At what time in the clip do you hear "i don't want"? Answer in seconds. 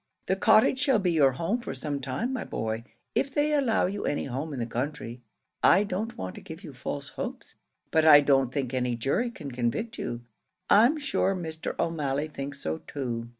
5.61-6.33